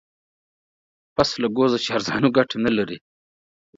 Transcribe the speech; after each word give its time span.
پسله 1.15 1.47
گوزه 1.57 1.77
چارزانو 1.85 2.29
گټه 2.37 2.57
نه 2.65 2.71
لري. 2.77 2.97